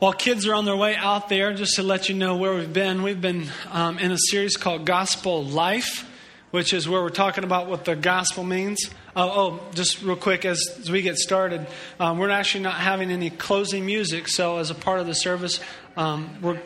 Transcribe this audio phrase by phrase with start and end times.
[0.00, 2.72] While kids are on their way out there, just to let you know where we've
[2.72, 6.08] been, we've been um, in a series called Gospel Life,
[6.52, 8.88] which is where we're talking about what the gospel means.
[9.14, 11.66] Oh, oh just real quick as, as we get started,
[11.98, 15.60] um, we're actually not having any closing music, so as a part of the service,
[15.98, 16.62] um, we're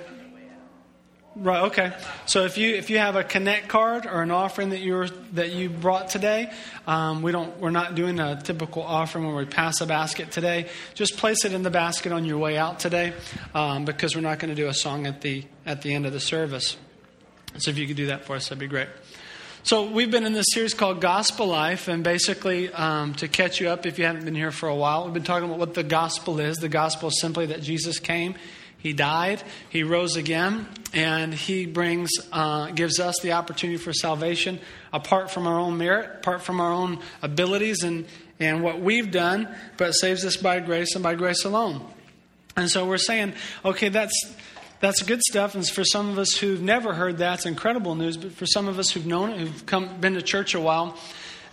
[1.37, 1.65] Right.
[1.65, 1.93] Okay.
[2.27, 5.51] So if you if you have a connect card or an offering that you that
[5.51, 6.53] you brought today,
[6.87, 10.69] um, we don't we're not doing a typical offering where we pass a basket today.
[10.95, 13.15] Just place it in the basket on your way out today,
[13.53, 16.13] um, because we're not going to do a song at the at the end of
[16.13, 16.77] the service.
[17.59, 18.89] So if you could do that for us, that'd be great.
[19.65, 23.71] So we've been in this series called Gospel Life, and basically um, to catch you
[23.71, 25.83] up if you haven't been here for a while, we've been talking about what the
[25.83, 26.59] gospel is.
[26.59, 28.37] The gospel is simply that Jesus came
[28.85, 34.61] he died, he rose again, and he brings, uh, gives us the opportunity for salvation
[34.93, 38.05] apart from our own merit, apart from our own abilities and,
[38.39, 39.49] and what we've done,
[39.79, 41.83] but saves us by grace and by grace alone.
[42.59, 43.33] And so we're saying,
[43.65, 44.13] okay, that's
[44.81, 45.55] that's good stuff.
[45.55, 48.19] And for some of us who've never heard that, it's incredible news.
[48.19, 50.99] But for some of us who've known it, who've come, been to church a while,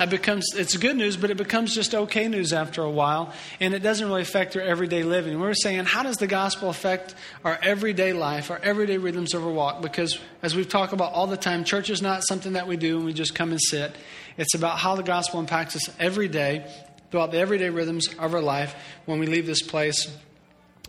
[0.01, 3.73] it becomes it's good news, but it becomes just okay news after a while, and
[3.73, 5.39] it doesn't really affect our everyday living.
[5.39, 9.51] We're saying, how does the gospel affect our everyday life, our everyday rhythms of our
[9.51, 9.81] walk?
[9.81, 12.97] Because as we've talked about all the time, church is not something that we do
[12.97, 13.95] and we just come and sit.
[14.37, 16.65] It's about how the gospel impacts us every day,
[17.11, 18.73] throughout the everyday rhythms of our life
[19.05, 20.09] when we leave this place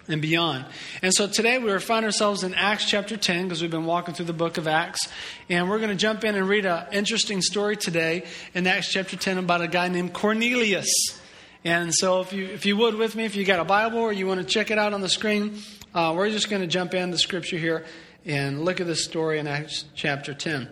[0.08, 0.64] and beyond.
[1.00, 4.26] And so today we find ourselves in Acts chapter 10 because we've been walking through
[4.26, 5.08] the book of Acts.
[5.48, 9.16] And we're going to jump in and read an interesting story today in Acts chapter
[9.16, 10.90] 10 about a guy named Cornelius.
[11.64, 14.12] And so if you, if you would with me, if you got a Bible or
[14.12, 15.58] you want to check it out on the screen,
[15.94, 17.84] uh, we're just going to jump in the scripture here
[18.24, 20.68] and look at this story in Acts chapter 10.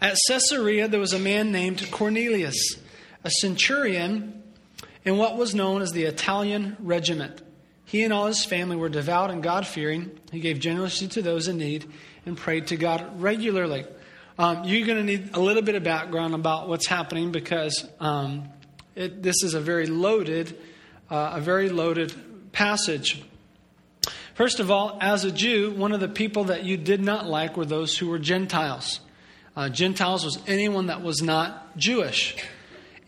[0.00, 2.76] At Caesarea, there was a man named Cornelius,
[3.24, 4.42] a centurion
[5.04, 7.42] in what was known as the Italian regiment.
[7.88, 10.10] He and all his family were devout and God fearing.
[10.30, 11.86] He gave generously to those in need
[12.26, 13.86] and prayed to God regularly.
[14.38, 18.50] Um, you're going to need a little bit of background about what's happening because um,
[18.94, 20.54] it, this is a very loaded,
[21.10, 23.22] uh, a very loaded passage.
[24.34, 27.56] First of all, as a Jew, one of the people that you did not like
[27.56, 29.00] were those who were Gentiles.
[29.56, 32.36] Uh, Gentiles was anyone that was not Jewish.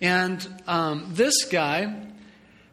[0.00, 2.06] And um, this guy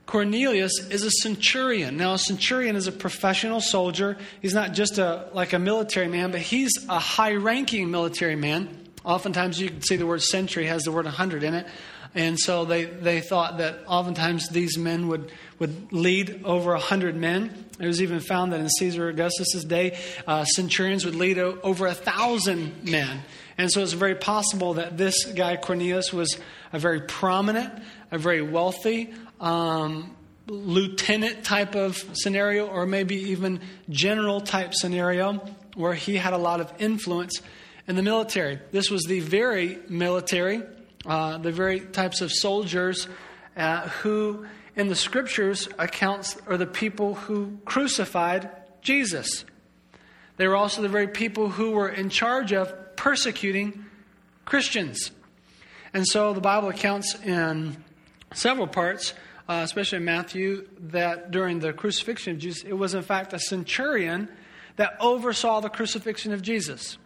[0.07, 1.97] Cornelius is a centurion.
[1.97, 4.18] Now, a centurion is a professional soldier.
[4.41, 8.69] He's not just a like a military man, but he's a high-ranking military man.
[9.03, 11.68] Oftentimes, you can see the word century has the word 100 in it.
[12.16, 17.66] And so they, they thought that oftentimes these men would, would lead over 100 men.
[17.79, 21.94] It was even found that in Caesar Augustus' day, uh, centurions would lead over a
[21.94, 23.22] thousand men.
[23.57, 26.38] And so it's very possible that this guy, Cornelius, was
[26.72, 27.74] a very prominent,
[28.09, 30.16] a very wealthy, um,
[30.48, 35.34] lieutenant type of scenario, or maybe even general type scenario,
[35.75, 37.42] where he had a lot of influence
[37.88, 38.59] in the military.
[38.72, 40.62] This was the very military,
[41.06, 43.08] uh, the very types of soldiers
[43.56, 48.50] uh, who, in the scriptures, accounts are the people who crucified
[48.81, 49.46] Jesus.
[50.38, 53.86] They were also the very people who were in charge of persecuting
[54.46, 55.12] Christians.
[55.94, 57.84] And so the Bible accounts in
[58.34, 59.14] several parts
[59.47, 63.40] uh, especially in Matthew, that during the crucifixion of Jesus, it was in fact a
[63.40, 64.30] centurion
[64.75, 66.97] that oversaw the crucifixion of Jesus.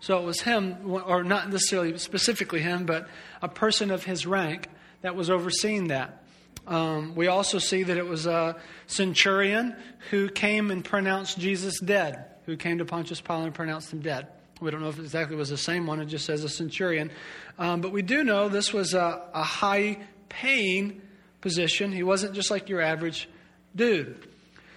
[0.00, 3.08] So it was him, or not necessarily specifically him, but
[3.42, 4.68] a person of his rank
[5.02, 6.24] that was overseeing that.
[6.66, 8.56] Um, we also see that it was a
[8.86, 9.74] centurion
[10.10, 14.28] who came and pronounced Jesus dead, who came to Pontius Pilate and pronounced him dead.
[14.60, 17.10] We don't know if it exactly was the same one, it just says a centurion.
[17.58, 19.98] Um, but we do know this was a, a high
[20.28, 21.00] paying
[21.40, 21.92] position.
[21.92, 23.28] He wasn't just like your average
[23.74, 24.26] dude.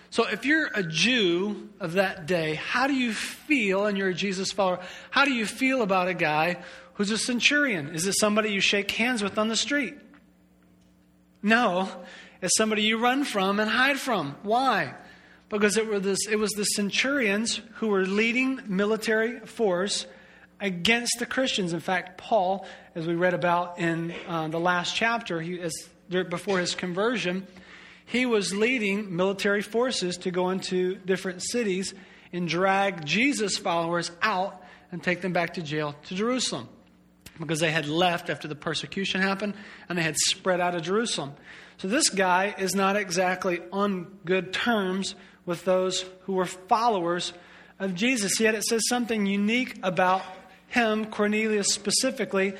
[0.10, 4.14] So if you're a Jew of that day, how do you feel, and you're a
[4.14, 4.80] Jesus follower,
[5.10, 6.58] how do you feel about a guy
[6.96, 7.96] who's a centurion?
[7.96, 9.96] Is it somebody you shake hands with on the street?
[11.42, 11.90] No,
[12.42, 14.36] it's somebody you run from and hide from.
[14.44, 14.96] Why?
[15.48, 20.06] Because it, were this, it was the centurions who were leading military force
[20.60, 21.72] against the Christians.
[21.72, 22.66] In fact, Paul,
[22.96, 25.74] as we read about in uh, the last chapter, he, as
[26.12, 27.48] before his conversion,
[28.06, 31.94] he was leading military forces to go into different cities
[32.34, 34.62] and drag Jesus' followers out
[34.92, 36.68] and take them back to jail to Jerusalem
[37.40, 39.54] because they had left after the persecution happened
[39.88, 41.34] and they had spread out of Jerusalem.
[41.78, 45.16] So this guy is not exactly on good terms
[45.46, 47.34] with those who were followers
[47.80, 48.40] of Jesus.
[48.40, 50.22] Yet it says something unique about
[50.68, 52.54] him, Cornelius specifically.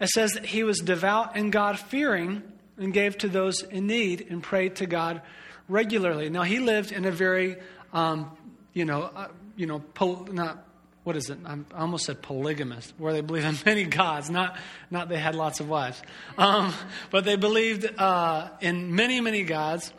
[0.00, 2.42] It says that he was devout and God fearing
[2.78, 5.22] and gave to those in need and prayed to God
[5.68, 6.30] regularly.
[6.30, 7.56] Now, he lived in a very,
[7.92, 8.30] um,
[8.72, 10.64] you know, uh, you know, pol- not
[11.08, 11.38] what is it?
[11.46, 14.28] I'm, i almost said polygamous, where they believe in many gods.
[14.28, 14.58] Not,
[14.90, 16.02] not they had lots of wives,
[16.36, 16.74] um,
[17.10, 19.90] but they believed uh, in many, many gods,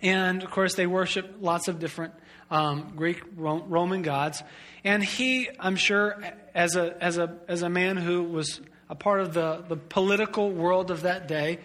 [0.00, 2.14] and of course they worshiped lots of different
[2.52, 4.44] um, Greek Roman gods.
[4.84, 6.22] And he, I'm sure,
[6.54, 10.52] as a as a as a man who was a part of the, the political
[10.52, 11.58] world of that day,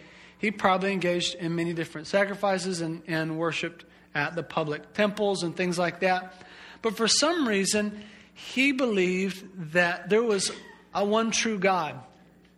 [0.44, 5.56] he probably engaged in many different sacrifices and, and worshiped at the public temples and
[5.56, 6.34] things like that.
[6.82, 8.04] But for some reason,
[8.34, 10.52] he believed that there was
[10.94, 11.98] a one true God.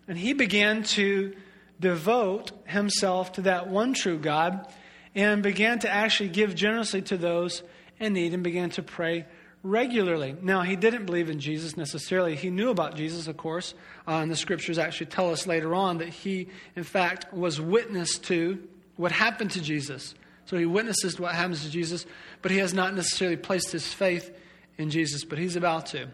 [0.08, 1.36] And he began to
[1.80, 4.68] devote himself to that one true God
[5.14, 7.62] and began to actually give generously to those
[8.00, 9.28] in need and began to pray
[9.66, 10.36] regularly.
[10.42, 12.36] Now, he didn't believe in Jesus necessarily.
[12.36, 13.74] He knew about Jesus, of course.
[14.08, 18.20] Uh, and the scriptures actually tell us later on that he, in fact, was witness
[18.20, 18.66] to
[18.96, 20.14] what happened to Jesus.
[20.46, 22.06] So he witnesses what happens to Jesus,
[22.44, 24.32] but he has not necessarily placed his faith
[24.78, 26.08] in Jesus, but he's about to.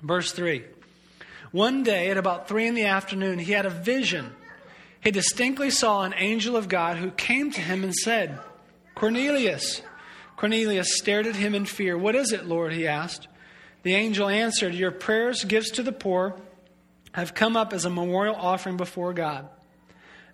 [0.00, 0.64] Verse 3
[1.50, 4.32] One day at about 3 in the afternoon, he had a vision.
[5.00, 8.38] He distinctly saw an angel of God who came to him and said,
[8.94, 9.82] Cornelius.
[10.42, 11.96] Cornelius stared at him in fear.
[11.96, 12.72] What is it, Lord?
[12.72, 13.28] he asked.
[13.84, 16.34] The angel answered, Your prayers, gifts to the poor,
[17.12, 19.48] have come up as a memorial offering before God.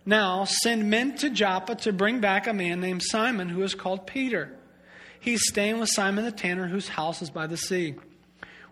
[0.07, 4.07] Now send men to Joppa to bring back a man named Simon who is called
[4.07, 4.57] Peter.
[5.21, 7.95] He's staying with Simon the tanner, whose house is by the sea.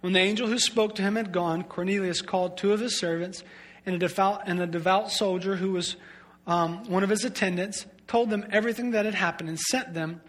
[0.00, 3.44] When the angel who spoke to him had gone, Cornelius called two of his servants
[3.84, 5.96] and a devout, and a devout soldier who was
[6.46, 10.22] um, one of his attendants, told them everything that had happened, and sent them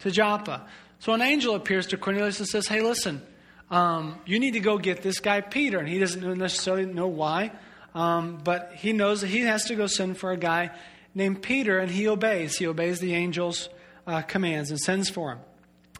[0.00, 0.66] to Joppa.
[1.00, 3.22] So an angel appears to Cornelius and says, Hey, listen,
[3.70, 5.78] um, you need to go get this guy Peter.
[5.78, 7.52] And he doesn't necessarily know why,
[7.94, 10.70] um, but he knows that he has to go send for a guy
[11.14, 12.56] named Peter, and he obeys.
[12.56, 13.68] He obeys the angel's
[14.06, 15.38] uh, commands and sends for him.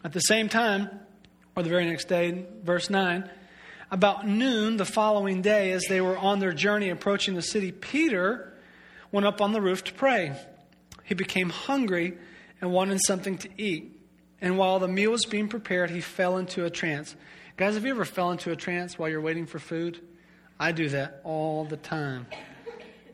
[0.03, 0.89] At the same time,
[1.55, 3.29] or the very next day, verse 9,
[3.91, 8.53] about noon the following day, as they were on their journey approaching the city, Peter
[9.11, 10.35] went up on the roof to pray.
[11.03, 12.17] He became hungry
[12.61, 13.95] and wanted something to eat.
[14.41, 17.15] And while the meal was being prepared, he fell into a trance.
[17.57, 19.99] Guys, have you ever fell into a trance while you're waiting for food?
[20.59, 22.27] I do that all the time.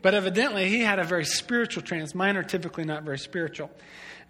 [0.02, 2.14] But evidently, he had a very spiritual trance.
[2.14, 3.70] Mine are typically not very spiritual.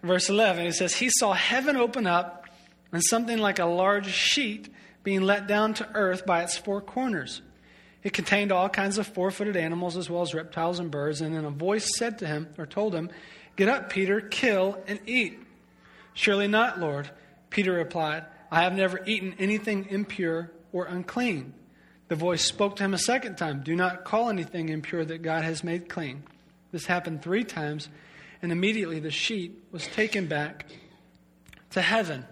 [0.02, 2.46] verse 11, it says, He saw heaven open up
[2.92, 4.72] and something like a large sheet
[5.02, 7.42] being let down to earth by its four corners.
[8.02, 11.20] It contained all kinds of four footed animals as well as reptiles and birds.
[11.20, 13.10] And then a voice said to him, or told him,
[13.56, 15.38] Get up, Peter, kill and eat.
[16.12, 17.10] Surely not, Lord.
[17.50, 21.54] Peter replied, I have never eaten anything impure or unclean.
[22.08, 25.42] The voice spoke to him a second time Do not call anything impure that God
[25.42, 26.22] has made clean.
[26.70, 27.88] This happened three times,
[28.42, 30.66] and immediately the sheet was taken back
[31.70, 32.24] to heaven.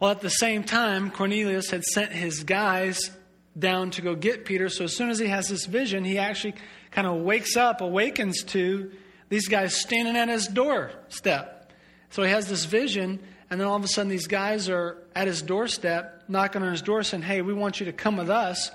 [0.00, 3.10] Well, at the same time, Cornelius had sent his guys
[3.56, 4.68] down to go get Peter.
[4.68, 6.54] So as soon as he has this vision, he actually
[6.90, 8.90] kind of wakes up, awakens to
[9.28, 11.72] these guys standing at his doorstep.
[12.10, 15.26] So he has this vision, and then all of a sudden, these guys are at
[15.26, 18.70] his doorstep, knocking on his door, saying, Hey, we want you to come with us.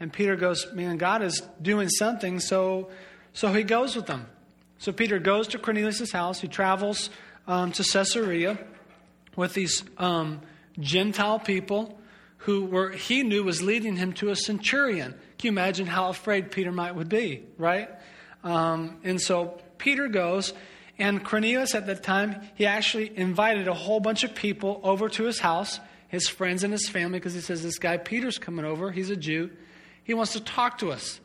[0.00, 2.40] And Peter goes, Man, God is doing something.
[2.40, 2.90] So,
[3.32, 4.26] so he goes with them.
[4.78, 6.40] So Peter goes to Cornelius' house.
[6.40, 7.10] He travels
[7.46, 8.58] um, to Caesarea
[9.36, 10.40] with these um,
[10.78, 11.98] Gentile people
[12.38, 15.12] who were he knew was leading him to a centurion.
[15.38, 17.90] Can you imagine how afraid Peter might would be, right?
[18.42, 20.52] Um, and so Peter goes,
[20.98, 25.24] and Cornelius at that time, he actually invited a whole bunch of people over to
[25.24, 28.92] his house, his friends and his family, because he says, This guy Peter's coming over.
[28.92, 29.50] He's a Jew.
[30.04, 31.18] He wants to talk to us,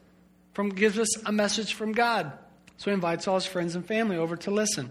[0.53, 2.31] from, gives us a message from God.
[2.77, 4.89] So he invites all his friends and family over to listen.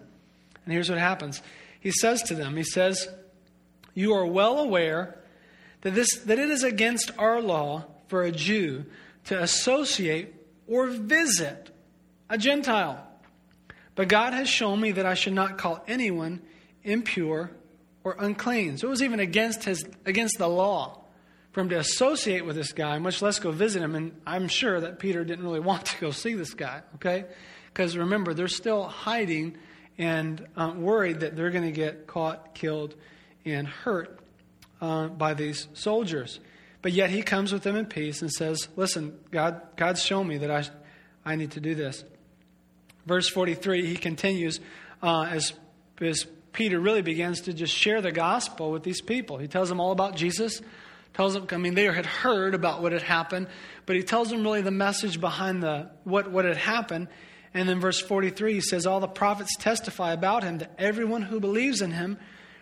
[0.65, 1.43] And here's what happens
[1.81, 3.09] He says to them, He says,
[3.95, 5.19] You are well aware
[5.81, 8.85] that, this, that it is against our law for a Jew
[9.25, 10.35] to associate
[10.67, 11.71] or visit
[12.29, 13.03] a Gentile.
[13.95, 16.43] But God has shown me that I should not call anyone
[16.83, 17.51] impure
[18.03, 18.79] or unclean.
[18.79, 21.05] So it was even against, his, against the law
[21.53, 23.95] for him to associate with this guy, much less go visit him.
[23.95, 27.25] And I'm sure that Peter didn't really want to go see this guy, okay?
[27.67, 29.57] Because remember, they're still hiding
[29.97, 32.95] and uh, worried that they're going to get caught, killed,
[33.45, 34.19] and hurt
[34.81, 36.41] uh, by these soldiers.
[36.83, 40.39] But yet he comes with them in peace and says, Listen, God, God's shown me
[40.39, 40.65] that I,
[41.25, 42.05] I need to do this.
[43.07, 44.61] Verse 43, he continues
[45.03, 45.53] uh, as,
[46.01, 49.39] as Peter really begins to just share the gospel with these people.
[49.39, 50.63] He tells them all about Jesus,
[51.13, 53.49] tells them, I mean, they had heard about what had happened,
[53.87, 57.09] but he tells them really the message behind the, what, what had happened.
[57.53, 61.41] And then verse 43 he says, All the prophets testify about him that everyone who
[61.41, 62.19] believes in him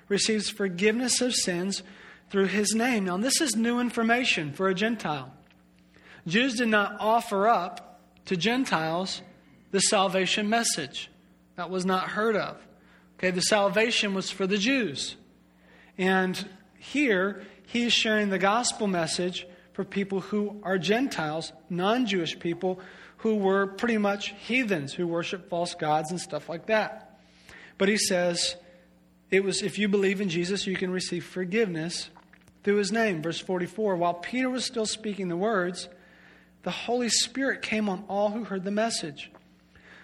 [0.09, 1.83] receives forgiveness of sins
[2.31, 3.05] through his name.
[3.05, 5.33] Now, this is new information for a Gentile.
[6.27, 9.23] Jews did not offer up to Gentiles
[9.73, 11.11] the salvation message.
[11.57, 12.57] That was not heard of.
[13.19, 15.17] Okay, the salvation was for the Jews.
[15.99, 16.49] And
[16.79, 22.81] here, he's sharing the gospel message for people who are Gentiles, non Jewish people
[23.19, 27.21] who were pretty much heathens, who worship false gods and stuff like that.
[27.79, 28.57] But he says,
[29.31, 32.11] it was if you believe in Jesus, you can receive forgiveness
[32.65, 33.23] through his name.
[33.23, 35.89] Verse 44 While Peter was still speaking the words,
[36.65, 39.31] the Holy Spirit came on all who heard the message.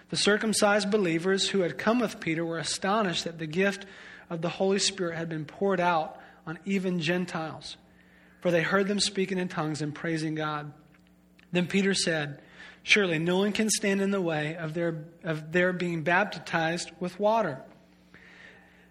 [0.09, 3.85] The circumcised believers who had come with Peter were astonished that the gift
[4.29, 7.77] of the Holy Spirit had been poured out on even Gentiles,
[8.41, 10.73] for they heard them speaking in tongues and praising God.
[11.51, 12.41] Then Peter said,
[12.81, 17.19] Surely no one can stand in the way of their, of their being baptized with
[17.19, 17.61] water.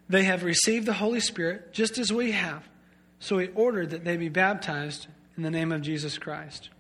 [0.09, 2.69] They have received the Holy Spirit just as we have.
[3.19, 6.71] So he ordered that they be baptized in the name of Jesus Christ.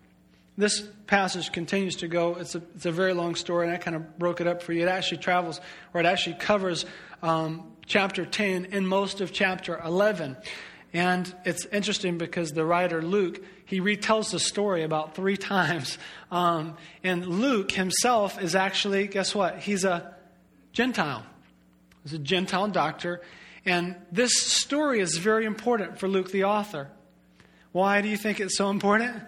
[0.58, 2.34] This passage continues to go.
[2.34, 4.72] It's a, it's a very long story, and I kind of broke it up for
[4.72, 4.82] you.
[4.82, 5.60] It actually travels,
[5.94, 6.84] or it actually covers
[7.22, 10.36] um, chapter 10 and most of chapter 11.
[10.92, 15.96] And it's interesting because the writer Luke, he retells the story about three times.
[16.32, 19.60] Um, and Luke himself is actually, guess what?
[19.60, 20.12] He's a
[20.72, 21.24] Gentile.
[22.02, 23.20] He's a Gentile doctor.
[23.64, 26.90] And this story is very important for Luke the author.
[27.70, 29.22] Why do you think it's so important?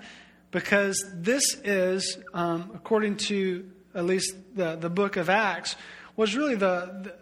[0.51, 5.77] Because this is, um, according to at least the, the book of Acts,
[6.17, 7.15] was really the,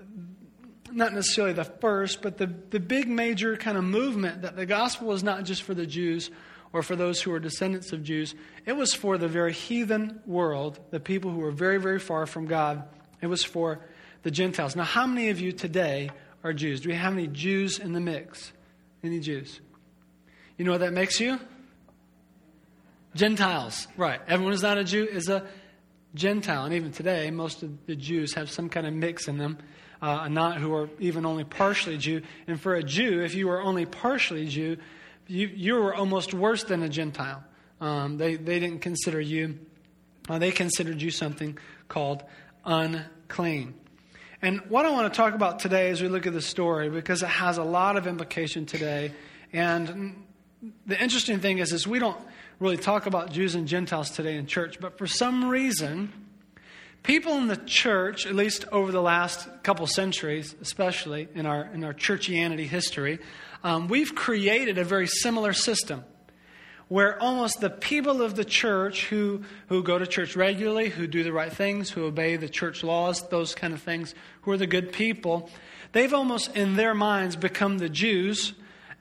[0.93, 5.09] not necessarily the first, but the, the big major kind of movement that the gospel
[5.09, 6.31] was not just for the Jews
[6.73, 8.35] or for those who were descendants of Jews.
[8.67, 12.47] It was for the very heathen world, the people who were very, very far from
[12.47, 12.83] God.
[13.21, 13.81] It was for
[14.23, 14.77] the Gentiles.
[14.77, 16.11] Now, how many of you today
[16.45, 16.81] are Jews?
[16.81, 18.53] Do we have any Jews in the mix?
[19.03, 19.61] Any Jews?
[20.57, 21.39] You know what that makes you?
[23.19, 23.89] Gentiles.
[23.97, 24.21] Right.
[24.29, 25.45] Everyone who's not a Jew is a
[26.15, 26.65] Gentile.
[26.65, 29.59] And even today, most of the Jews have some kind of mix in them
[30.01, 32.23] uh, not who are even only partially Jew.
[32.47, 34.77] And for a Jew, if you were only partially Jew,
[35.27, 37.43] you, you were almost worse than a Gentile.
[37.81, 39.59] Um, they, they didn't consider you,
[40.29, 41.59] uh, they considered you something
[41.89, 42.23] called
[42.65, 43.75] unclean.
[44.41, 47.23] And what I want to talk about today as we look at the story, because
[47.23, 49.13] it has a lot of implication today.
[49.53, 50.25] And
[50.87, 52.19] the interesting thing is, is we don't
[52.59, 56.13] really talk about Jews and Gentiles today in church, but for some reason,
[57.03, 61.85] People in the church, at least over the last couple centuries, especially in our, in
[61.85, 63.19] our churchianity history,
[63.65, 66.05] um, we've created a very similar system
[66.89, 71.23] where almost the people of the church who, who go to church regularly, who do
[71.23, 74.67] the right things, who obey the church laws, those kind of things, who are the
[74.67, 75.51] good people,
[75.93, 78.55] they've almost in their minds become the Jews.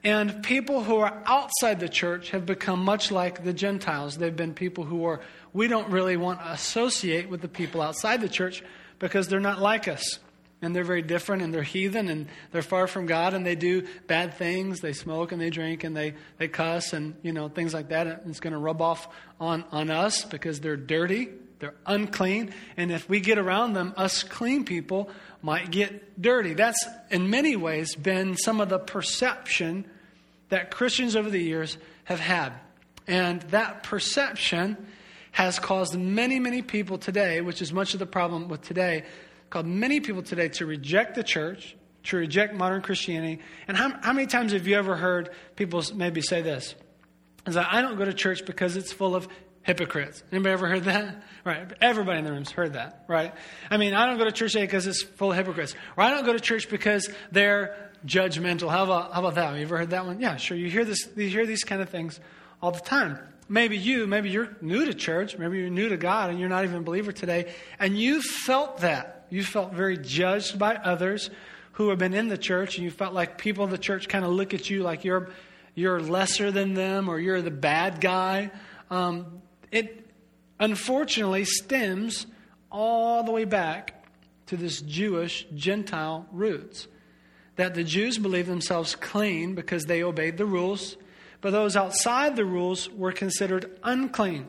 [0.08, 4.18] And people who are outside the church have become much like the Gentiles.
[4.18, 5.20] They've been people who are
[5.52, 8.64] we don't really want to associate with the people outside the church
[9.00, 10.20] because they're not like us.
[10.62, 13.86] And they're very different and they're heathen and they're far from God and they do
[14.08, 14.80] bad things.
[14.80, 18.08] They smoke and they drink and they, they cuss and, you know, things like that.
[18.08, 19.10] And it's going to rub off
[19.42, 21.28] on, on us because they're dirty,
[21.60, 22.54] they're unclean.
[22.78, 25.10] And if we get around them, us clean people
[25.42, 26.54] might get dirty.
[26.54, 29.86] That's in many ways been some of the perception
[30.50, 32.54] that Christians over the years have had.
[33.08, 34.78] And that perception
[35.32, 39.04] has caused many, many people today, which is much of the problem with today,
[39.50, 43.42] caused many people today to reject the church, to reject modern Christianity.
[43.68, 46.76] And how, how many times have you ever heard people maybe say this?
[47.46, 49.28] Is that I don't go to church because it's full of
[49.68, 50.24] hypocrites.
[50.32, 51.24] Anybody ever heard that?
[51.44, 51.72] Right.
[51.82, 53.34] Everybody in the room's heard that, right?
[53.70, 55.76] I mean, I don't go to church today because it's full of hypocrites.
[55.98, 58.70] Or I don't go to church because they're judgmental.
[58.70, 59.48] How about, how about that?
[59.48, 60.20] Have you ever heard that one?
[60.20, 60.58] Yeah, sure.
[60.58, 62.20] You hear this, you hear these kind of things
[62.62, 66.30] all the time maybe you, maybe you're new to church, maybe you're new to God
[66.30, 69.26] and you're not even a believer today, and you felt that.
[69.30, 71.30] You felt very judged by others
[71.74, 74.26] who have been in the church, and you felt like people in the church kind
[74.26, 75.30] of look at you like you're,
[75.76, 78.52] you're lesser than them or you're the bad guy.
[78.90, 80.10] Um, it
[80.60, 82.26] unfortunately stems
[82.72, 84.06] all the way back
[84.48, 86.88] to this Jewish Gentile roots.
[87.58, 90.98] That the Jews believed themselves clean because they obeyed the rules
[91.42, 94.48] but those outside the rules were considered unclean.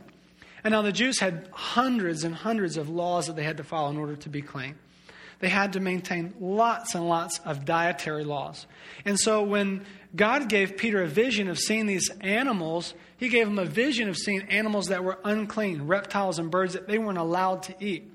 [0.64, 3.90] And now the Jews had hundreds and hundreds of laws that they had to follow
[3.90, 4.76] in order to be clean.
[5.40, 8.66] They had to maintain lots and lots of dietary laws.
[9.04, 9.86] And so when
[10.16, 14.16] God gave Peter a vision of seeing these animals, he gave him a vision of
[14.16, 18.10] seeing animals that were unclean, reptiles and birds that they weren't allowed to eat.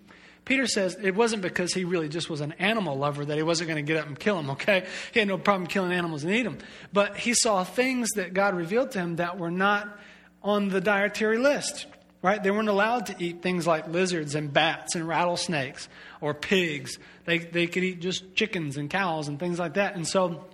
[0.46, 3.70] Peter says it wasn't because he really just was an animal lover that he wasn't
[3.70, 4.86] going to get up and kill him, okay?
[5.14, 6.58] He had no problem killing animals and eat them.
[6.92, 9.98] But he saw things that God revealed to him that were not
[10.42, 11.86] on the dietary list,
[12.22, 12.44] right?
[12.44, 15.88] They weren't allowed to eat things like lizards and bats and rattlesnakes
[16.20, 17.00] or pigs.
[17.24, 19.96] They, they could eat just chickens and cows and things like that.
[19.96, 20.46] And so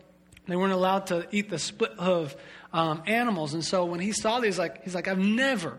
[0.48, 2.36] they weren't allowed to eat the split hoof
[2.74, 3.55] um, animals.
[3.55, 5.77] And so when he saw these, like, he's like, I've never,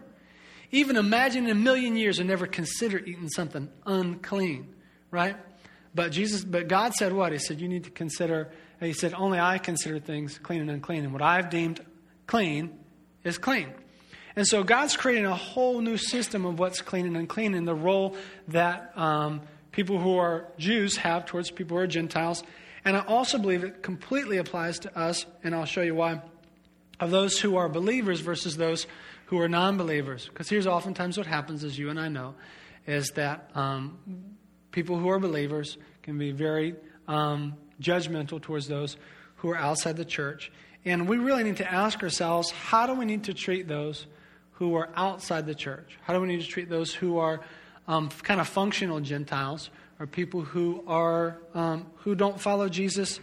[0.71, 4.75] even imagine in a million years, I never considered eating something unclean,
[5.11, 5.37] right?
[5.95, 7.33] But Jesus, but God said what?
[7.33, 11.05] He said, you need to consider, he said, only I consider things clean and unclean.
[11.05, 11.85] And what I've deemed
[12.27, 12.79] clean
[13.25, 13.73] is clean.
[14.37, 17.75] And so God's creating a whole new system of what's clean and unclean and the
[17.75, 18.17] role
[18.49, 22.45] that um, people who are Jews have towards people who are Gentiles.
[22.85, 26.23] And I also believe it completely applies to us, and I'll show you why,
[27.01, 28.87] of those who are believers versus those
[29.31, 30.29] who are non believers.
[30.29, 32.35] Because here's oftentimes what happens, as you and I know,
[32.85, 33.97] is that um,
[34.73, 36.75] people who are believers can be very
[37.07, 38.97] um, judgmental towards those
[39.37, 40.51] who are outside the church.
[40.85, 44.09] And we really need to ask ourselves how do we need to treat those
[44.55, 45.97] who are outside the church?
[46.03, 47.41] How do we need to treat those who are
[47.87, 49.71] um, kind of functional Gentiles
[50.01, 53.21] or people who are um, who don't follow Jesus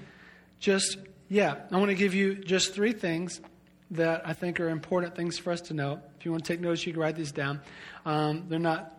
[0.60, 0.98] just
[1.28, 1.68] yet.
[1.70, 3.42] I want to give you just three things
[3.92, 6.02] that I think are important things for us to know.
[6.20, 7.62] If you want to take notes, you can write these down.
[8.06, 8.94] Um, they're not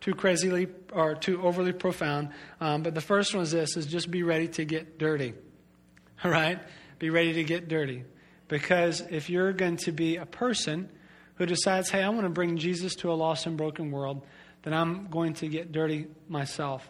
[0.00, 4.10] too crazily or too overly profound, um, but the first one is this: is just
[4.10, 5.34] be ready to get dirty.
[6.24, 6.58] All right,
[6.98, 8.04] be ready to get dirty,
[8.48, 10.90] because if you're going to be a person
[11.36, 14.26] who decides, "Hey, I want to bring Jesus to a lost and broken world,"
[14.62, 16.86] then I'm going to get dirty myself.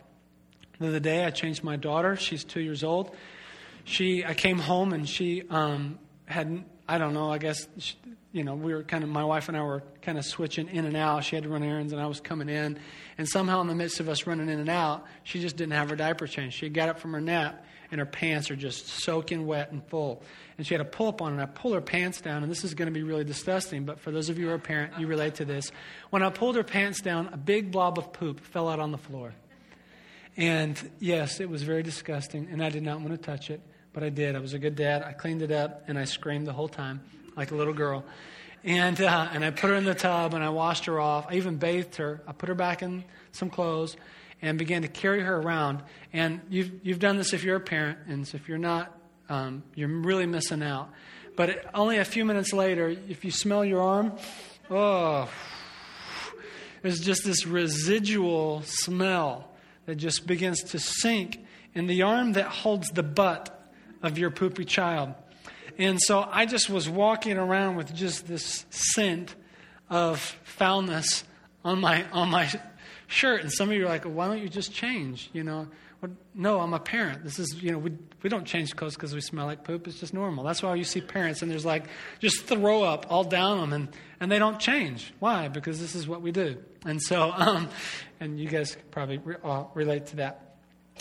[0.80, 2.16] The other day, I changed my daughter.
[2.16, 3.14] She's two years old.
[3.84, 7.66] She, I came home and she um, had, I don't know, I guess,
[8.32, 10.84] you know, we were kind of, my wife and I were kind of switching in
[10.84, 11.24] and out.
[11.24, 12.78] She had to run errands and I was coming in.
[13.16, 15.88] And somehow, in the midst of us running in and out, she just didn't have
[15.90, 16.56] her diaper changed.
[16.56, 20.22] She got up from her nap and her pants are just soaking wet and full.
[20.58, 22.64] And she had a pull up on, and I pulled her pants down, and this
[22.64, 24.98] is going to be really disgusting, but for those of you who are a parent,
[24.98, 25.70] you relate to this.
[26.10, 28.98] When I pulled her pants down, a big blob of poop fell out on the
[28.98, 29.32] floor.
[30.36, 33.60] And yes, it was very disgusting, and I did not want to touch it,
[33.94, 34.36] but I did.
[34.36, 35.02] I was a good dad.
[35.02, 37.00] I cleaned it up, and I screamed the whole time
[37.36, 38.04] like a little girl.
[38.64, 41.26] And, uh, and I put her in the tub, and I washed her off.
[41.30, 42.20] I even bathed her.
[42.26, 43.96] I put her back in some clothes
[44.42, 45.82] and began to carry her around.
[46.12, 48.92] And you've, you've done this if you're a parent, and if you're not,
[49.28, 50.90] um, you're really missing out.
[51.36, 54.12] But it, only a few minutes later, if you smell your arm,
[54.70, 55.30] oh,
[56.82, 59.48] there's just this residual smell
[59.86, 63.63] that just begins to sink in the arm that holds the butt
[64.04, 65.14] of your poopy child.
[65.78, 69.34] And so I just was walking around with just this scent
[69.90, 71.24] of foulness
[71.64, 72.52] on my on my
[73.08, 73.40] shirt.
[73.40, 75.30] And some of you are like, why don't you just change?
[75.32, 75.66] You know,
[76.00, 77.24] well, no, I'm a parent.
[77.24, 79.88] This is, you know, we, we don't change clothes because we smell like poop.
[79.88, 80.44] It's just normal.
[80.44, 81.86] That's why you see parents and there's like
[82.20, 83.88] just throw up all down them and,
[84.20, 85.12] and they don't change.
[85.18, 85.48] Why?
[85.48, 86.58] Because this is what we do.
[86.84, 87.70] And so, um,
[88.20, 90.43] and you guys probably re- uh, relate to that.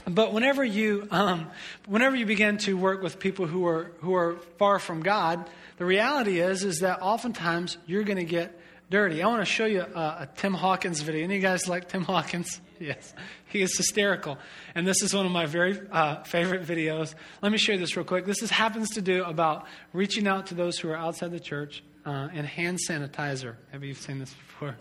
[0.07, 1.47] But whenever you, um,
[1.87, 5.85] whenever you begin to work with people who are, who are far from God, the
[5.85, 9.23] reality is, is that oftentimes you're going to get dirty.
[9.23, 11.23] I want to show you a, a Tim Hawkins video.
[11.23, 12.61] Any of you guys like Tim Hawkins?
[12.79, 13.13] Yes.
[13.45, 14.37] He is hysterical.
[14.75, 17.15] And this is one of my very uh, favorite videos.
[17.41, 18.25] Let me show you this real quick.
[18.25, 21.81] This is, happens to do about reaching out to those who are outside the church
[22.05, 23.55] uh, and hand sanitizer.
[23.71, 24.75] Have you seen this before?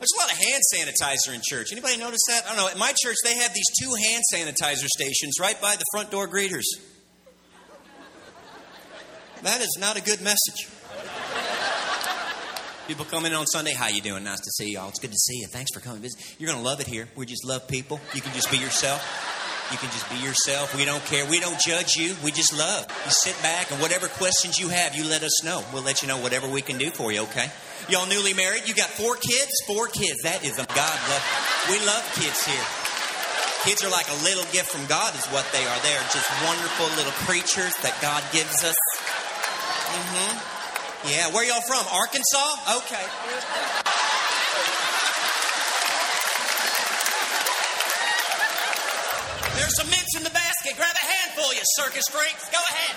[0.00, 1.72] There's a lot of hand sanitizer in church.
[1.72, 2.44] Anybody notice that?
[2.46, 2.68] I don't know.
[2.68, 6.26] At my church, they have these two hand sanitizer stations right by the front door
[6.26, 6.64] greeters.
[9.42, 10.68] That is not a good message.
[12.88, 13.74] People come in on Sunday.
[13.74, 14.24] How you doing?
[14.24, 14.88] Nice to see y'all.
[14.88, 15.48] It's good to see you.
[15.52, 16.00] Thanks for coming.
[16.00, 16.36] Visit.
[16.38, 17.06] You're going to love it here.
[17.14, 18.00] We just love people.
[18.14, 19.29] You can just be yourself.
[19.70, 20.74] You can just be yourself.
[20.74, 21.24] We don't care.
[21.26, 22.16] We don't judge you.
[22.24, 22.86] We just love.
[23.04, 25.62] You sit back and whatever questions you have, you let us know.
[25.72, 27.22] We'll let you know whatever we can do for you.
[27.30, 27.46] Okay?
[27.88, 28.66] Y'all newly married.
[28.66, 29.50] You got four kids.
[29.66, 30.22] Four kids.
[30.22, 31.24] That is a God love.
[31.70, 32.66] We love kids here.
[33.62, 35.78] Kids are like a little gift from God, is what they are.
[35.84, 38.74] They are just wonderful little creatures that God gives us.
[38.74, 41.12] Mm-hmm.
[41.12, 41.84] Yeah, where y'all from?
[41.92, 42.80] Arkansas?
[42.80, 43.99] Okay.
[49.60, 50.74] There's some mints in the basket.
[50.74, 52.48] Grab a handful, you circus freaks.
[52.48, 52.96] Go ahead.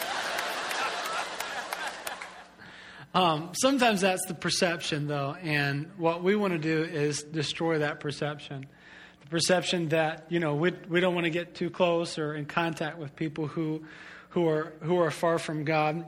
[3.14, 8.00] Um, sometimes that's the perception, though, and what we want to do is destroy that
[8.00, 8.66] perception.
[9.24, 12.46] The perception that you know we, we don't want to get too close or in
[12.46, 13.84] contact with people who
[14.30, 16.06] who are who are far from God.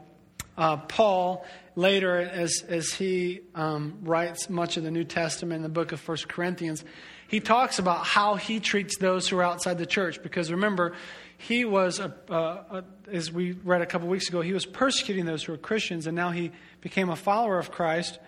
[0.58, 5.70] uh, Paul later, as, as he um, writes much of the New Testament in the
[5.70, 6.84] book of First Corinthians,
[7.28, 10.22] he talks about how he treats those who are outside the church.
[10.22, 10.94] Because remember,
[11.38, 15.44] he was, a, a, as we read a couple weeks ago, he was persecuting those
[15.44, 18.20] who were Christians, and now he became a follower of Christ,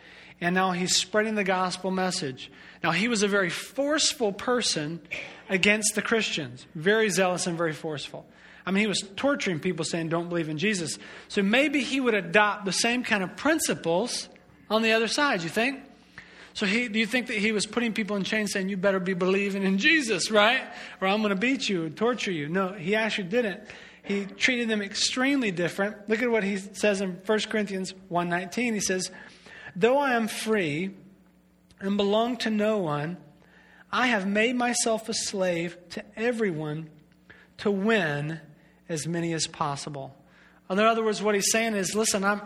[0.41, 2.51] and now he's spreading the gospel message.
[2.83, 5.01] Now, he was a very forceful person
[5.49, 8.25] against the Christians, very zealous and very forceful.
[8.65, 10.99] I mean, he was torturing people saying, don't believe in Jesus.
[11.29, 14.27] So maybe he would adopt the same kind of principles
[14.69, 15.79] on the other side, you think?
[16.57, 18.99] So he, do you think that he was putting people in chains saying, you better
[18.99, 20.63] be believing in Jesus, right?
[20.99, 22.49] Or I'm going to beat you and torture you?
[22.49, 23.61] No, he actually didn't.
[24.01, 26.09] He treated them extremely different.
[26.09, 28.73] Look at what he says in 1 Corinthians 1.19.
[28.73, 29.11] He says,
[29.75, 30.95] Though I am free
[31.79, 33.17] and belong to no one,
[33.91, 36.89] I have made myself a slave to everyone
[37.59, 38.39] to win
[38.89, 40.17] as many as possible.
[40.71, 42.41] In other words, what he's saying is, listen, I'm,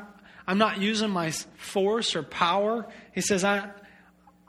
[0.46, 2.86] I'm not using my force or power.
[3.14, 3.70] He says, I,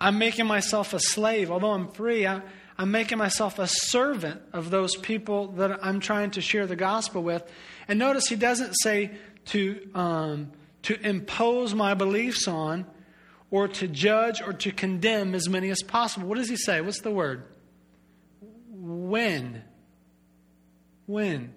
[0.03, 1.49] I'm making myself a slave.
[1.53, 2.43] Although I'm free, I,
[2.77, 7.23] I'm making myself a servant of those people that I'm trying to share the gospel
[7.23, 7.45] with.
[7.87, 9.13] And notice he doesn't say
[9.47, 10.51] to, um,
[10.83, 12.85] to impose my beliefs on
[13.53, 16.27] or to judge or to condemn as many as possible.
[16.27, 16.81] What does he say?
[16.81, 17.45] What's the word?
[18.71, 19.63] When.
[21.07, 21.55] When.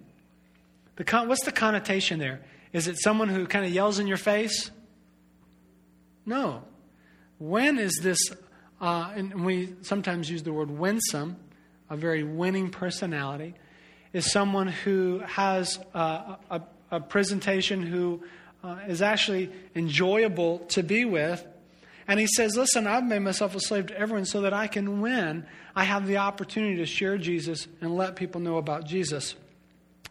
[0.94, 2.42] The con- what's the connotation there?
[2.72, 4.70] Is it someone who kind of yells in your face?
[6.24, 6.62] No.
[7.38, 8.18] When is this,
[8.80, 11.36] uh, and we sometimes use the word winsome,
[11.90, 13.54] a very winning personality,
[14.12, 18.22] is someone who has a, a, presentation who
[18.64, 21.46] uh, is actually enjoyable to be with.
[22.08, 25.02] And he says, Listen, I've made myself a slave to everyone so that I can
[25.02, 25.44] win.
[25.74, 29.34] I have the opportunity to share Jesus and let people know about Jesus.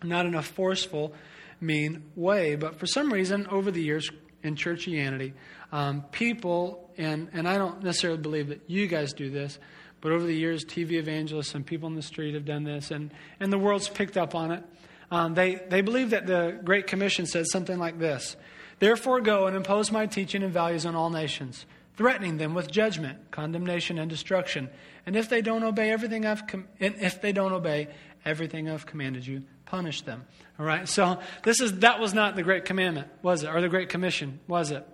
[0.03, 1.13] Not in a forceful,
[1.59, 2.55] mean way.
[2.55, 4.09] But for some reason, over the years
[4.43, 5.33] in churchianity,
[5.75, 9.59] um, people, and, and I don't necessarily believe that you guys do this,
[9.99, 13.13] but over the years, TV evangelists and people in the street have done this, and,
[13.41, 14.63] and the world's picked up on it.
[15.11, 18.37] Um, they, they believe that the Great Commission says something like this
[18.79, 21.65] Therefore, go and impose my teaching and values on all nations,
[21.97, 24.69] threatening them with judgment, condemnation, and destruction.
[25.05, 27.89] And if they don't obey everything I've com- if they don't obey
[28.23, 30.23] everything I've commanded you, punish them.
[30.57, 30.87] All right.
[30.87, 33.49] So this is that was not the Great Commandment, was it?
[33.49, 34.87] Or the Great Commission, was it?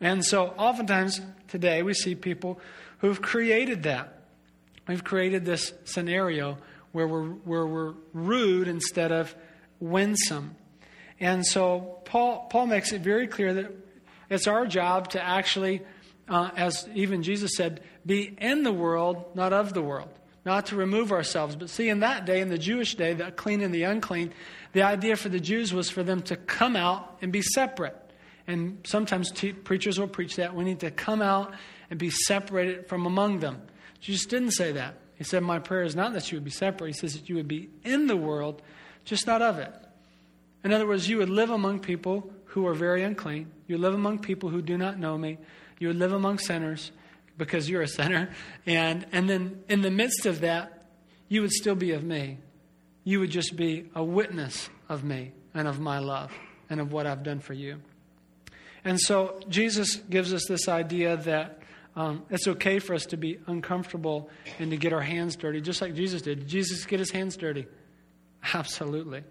[0.00, 2.60] And so oftentimes today we see people
[2.98, 4.22] who've created that.
[4.88, 6.58] We've created this scenario
[6.92, 9.34] where we're, where we're rude instead of
[9.78, 10.56] winsome.
[11.20, 13.72] And so Paul, Paul makes it very clear that
[14.30, 15.82] it's our job to actually,
[16.28, 20.08] uh, as even Jesus said, be in the world, not of the world.
[20.42, 21.54] Not to remove ourselves.
[21.54, 24.32] But see, in that day, in the Jewish day, the clean and the unclean,
[24.72, 27.99] the idea for the Jews was for them to come out and be separate.
[28.50, 30.56] And sometimes te- preachers will preach that.
[30.56, 31.54] We need to come out
[31.88, 33.62] and be separated from among them.
[34.00, 34.96] Jesus didn't say that.
[35.14, 36.88] He said, My prayer is not that you would be separate.
[36.88, 38.60] He says that you would be in the world,
[39.04, 39.72] just not of it.
[40.64, 43.52] In other words, you would live among people who are very unclean.
[43.68, 45.38] You live among people who do not know me.
[45.78, 46.90] You would live among sinners
[47.38, 48.30] because you're a sinner.
[48.66, 50.86] And, and then in the midst of that,
[51.28, 52.38] you would still be of me.
[53.04, 56.32] You would just be a witness of me and of my love
[56.68, 57.80] and of what I've done for you.
[58.84, 61.58] And so Jesus gives us this idea that
[61.96, 65.82] um, it's okay for us to be uncomfortable and to get our hands dirty, just
[65.82, 66.40] like Jesus did.
[66.40, 67.66] Did Jesus get his hands dirty?
[68.54, 69.22] Absolutely.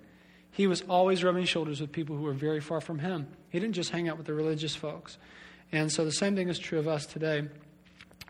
[0.51, 3.27] He was always rubbing shoulders with people who were very far from him.
[3.49, 5.17] He didn't just hang out with the religious folks.
[5.71, 7.47] And so the same thing is true of us today.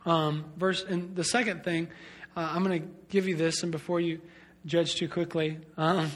[0.06, 1.88] Um, verse, and the second thing,
[2.36, 4.22] uh, I'm going to give you this, and before you
[4.66, 6.12] judge too quickly, um,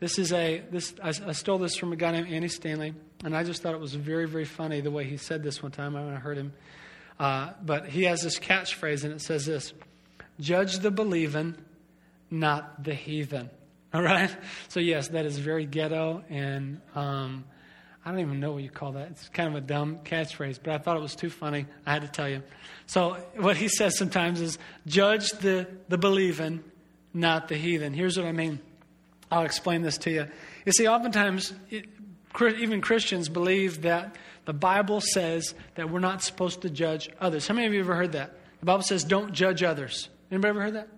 [0.00, 3.36] this is a this I, I, stole this from a guy named Andy Stanley, and
[3.36, 5.94] I just thought it was very very funny the way he said this one time.
[5.94, 6.52] when I heard him,
[7.18, 9.72] uh, but he has this catchphrase, and it says this:
[10.40, 11.56] "Judge the believing,
[12.30, 13.50] not the heathen."
[13.94, 14.34] All right.
[14.68, 17.44] So yes, that is very ghetto, and um,
[18.04, 19.10] I don't even know what you call that.
[19.10, 21.66] It's kind of a dumb catchphrase, but I thought it was too funny.
[21.86, 22.42] I had to tell you.
[22.86, 26.62] So what he says sometimes is, "Judge the the believing,
[27.14, 28.60] not the heathen." Here's what I mean.
[29.30, 30.26] I'll explain this to you.
[30.64, 31.95] You see, oftentimes, it,
[32.42, 37.46] even Christians believe that the Bible says that we're not supposed to judge others.
[37.46, 38.32] How many of you ever heard that?
[38.60, 40.08] The Bible says, don't judge others.
[40.30, 40.88] Anybody ever heard that?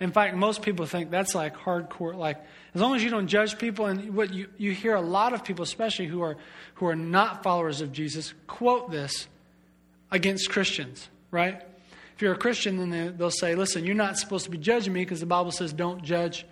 [0.00, 2.14] In fact, most people think that's like hardcore.
[2.14, 2.38] Like,
[2.74, 5.44] as long as you don't judge people, and what you, you hear a lot of
[5.44, 6.36] people, especially who are,
[6.74, 9.26] who are not followers of Jesus, quote this
[10.10, 11.60] against Christians, right?
[12.14, 14.92] If you're a Christian, then they, they'll say, listen, you're not supposed to be judging
[14.92, 16.46] me because the Bible says don't judge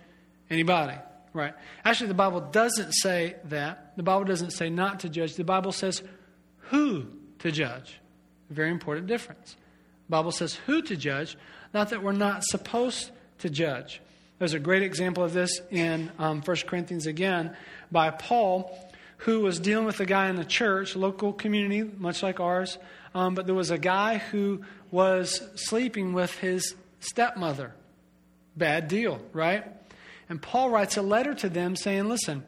[0.49, 0.97] anybody
[1.37, 1.53] Right.
[1.85, 3.95] Actually, the Bible doesn't say that.
[3.95, 5.35] The Bible doesn't say not to judge.
[5.35, 6.01] The Bible says
[6.71, 7.05] who
[7.37, 7.99] to judge.
[8.49, 9.55] Very important difference.
[10.07, 11.37] The Bible says who to judge,
[11.75, 14.01] not that we're not supposed to judge.
[14.39, 17.55] There's a great example of this in um, 1 Corinthians again
[17.91, 18.75] by Paul,
[19.17, 22.79] who was dealing with a guy in the church, local community, much like ours.
[23.13, 27.75] Um, but there was a guy who was sleeping with his stepmother.
[28.55, 29.71] Bad deal, right?
[30.29, 32.43] And Paul writes a letter to them saying, Listen,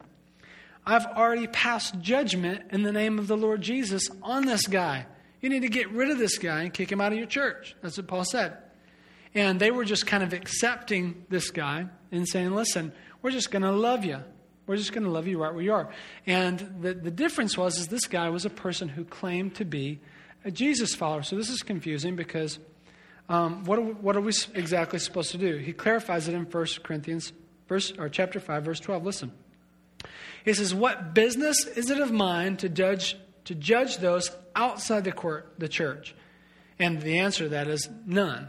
[0.86, 5.06] I've already passed judgment in the name of the Lord Jesus on this guy.
[5.40, 7.74] You need to get rid of this guy and kick him out of your church.
[7.82, 8.56] That's what Paul said.
[9.34, 13.62] And they were just kind of accepting this guy and saying, listen, we're just going
[13.62, 14.18] to love you.
[14.66, 15.90] We're just going to love you right where you are.
[16.26, 20.00] And the, the difference was is this guy was a person who claimed to be
[20.44, 21.22] a Jesus follower.
[21.22, 22.58] So this is confusing because
[23.28, 25.56] um, what, are we, what are we exactly supposed to do?
[25.56, 27.32] He clarifies it in 1 Corinthians
[27.70, 29.04] verse, or chapter 5, verse 12.
[29.06, 29.32] Listen.
[30.44, 35.12] He says, What business is it of mine to judge, to judge those outside the
[35.12, 36.14] court, the church?
[36.78, 38.48] And the answer to that is none.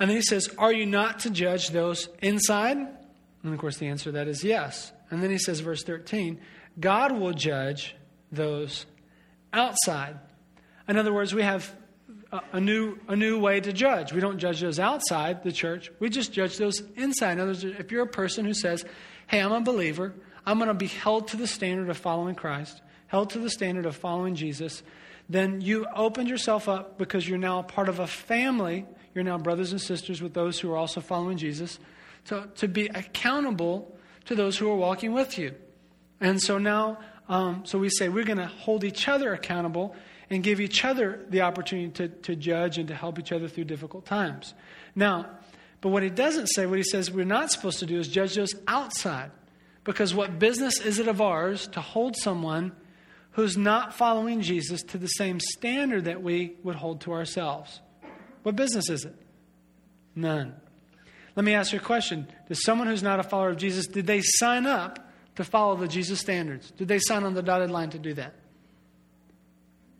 [0.00, 2.76] And then he says, Are you not to judge those inside?
[2.76, 4.92] And of course, the answer to that is yes.
[5.10, 6.40] And then he says, verse 13,
[6.80, 7.94] God will judge
[8.30, 8.86] those
[9.52, 10.18] outside.
[10.88, 11.72] In other words, we have
[12.52, 14.12] a, new, a new way to judge.
[14.12, 17.32] We don't judge those outside the church, we just judge those inside.
[17.32, 18.84] In other words, if you're a person who says,
[19.26, 20.14] Hey, I'm a believer,
[20.44, 23.86] I'm going to be held to the standard of following Christ, held to the standard
[23.86, 24.82] of following Jesus,
[25.28, 29.72] then you opened yourself up because you're now part of a family you're now brothers
[29.72, 31.78] and sisters with those who are also following Jesus,
[32.26, 33.94] to, to be accountable
[34.26, 35.54] to those who are walking with you.
[36.20, 39.94] And so now, um, so we say we're going to hold each other accountable
[40.32, 43.64] and give each other the opportunity to, to judge and to help each other through
[43.64, 44.54] difficult times.
[44.94, 45.26] Now,
[45.80, 48.34] but what he doesn't say, what he says we're not supposed to do is judge
[48.34, 49.30] those outside.
[49.84, 52.72] Because what business is it of ours to hold someone
[53.32, 57.80] who's not following Jesus to the same standard that we would hold to ourselves?
[58.44, 59.14] What business is it?
[60.14, 60.54] None.
[61.34, 62.28] Let me ask you a question.
[62.48, 65.88] Does someone who's not a follower of Jesus, did they sign up to follow the
[65.88, 66.70] Jesus standards?
[66.72, 68.34] Did they sign on the dotted line to do that?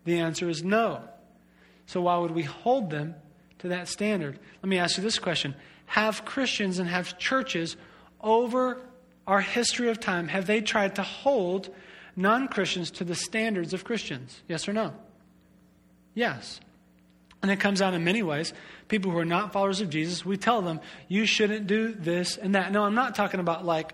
[0.05, 1.01] The answer is no.
[1.85, 3.15] So why would we hold them
[3.59, 4.39] to that standard?
[4.61, 5.55] Let me ask you this question.
[5.85, 7.77] Have Christians and have churches
[8.21, 8.81] over
[9.27, 11.69] our history of time, have they tried to hold
[12.15, 14.41] non Christians to the standards of Christians?
[14.47, 14.93] Yes or no?
[16.13, 16.59] Yes.
[17.41, 18.53] And it comes out in many ways.
[18.87, 22.55] People who are not followers of Jesus, we tell them, you shouldn't do this and
[22.55, 22.71] that.
[22.71, 23.93] No, I'm not talking about like,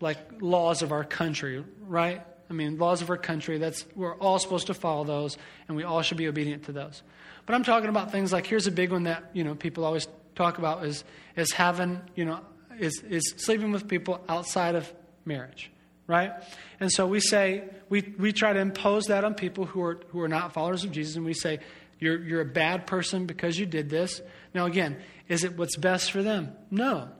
[0.00, 2.22] like laws of our country, right?
[2.50, 5.84] I mean, laws of our country, that's, we're all supposed to follow those, and we
[5.84, 7.02] all should be obedient to those.
[7.46, 10.08] But I'm talking about things like, here's a big one that, you know, people always
[10.34, 11.04] talk about is,
[11.36, 12.40] is having, you know,
[12.78, 14.92] is, is sleeping with people outside of
[15.24, 15.70] marriage,
[16.08, 16.32] right?
[16.80, 20.20] And so we say, we, we try to impose that on people who are, who
[20.20, 21.60] are not followers of Jesus, and we say,
[22.00, 24.20] you're, you're a bad person because you did this.
[24.54, 24.96] Now, again,
[25.28, 26.52] is it what's best for them?
[26.70, 27.10] No.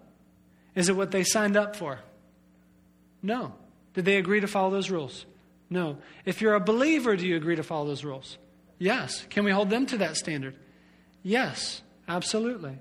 [0.75, 2.01] Is it what they signed up for?
[3.23, 3.53] No.
[3.95, 5.27] Did they agree to follow those rules?
[5.69, 5.99] No.
[6.25, 8.39] If you're a believer, do you agree to follow those rules?
[8.79, 9.27] Yes.
[9.31, 10.57] Can we hold them to that standard?
[11.23, 12.79] Yes, absolutely.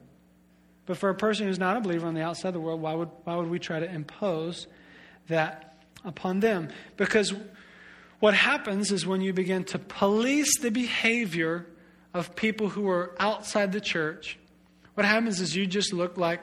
[0.86, 2.94] But for a person who's not a believer on the outside of the world, why
[2.94, 4.66] would, why would we try to impose
[5.28, 6.70] that upon them?
[6.98, 7.34] Because
[8.20, 11.68] what happens is when you begin to police the behavior
[12.14, 14.40] of people who are outside the church,
[14.96, 16.42] what happens is you just look like